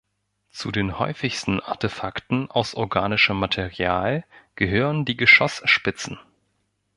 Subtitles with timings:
[0.49, 6.17] Zu den häufigsten Artefakten aus organischem Material gehören die Geschossspitzen.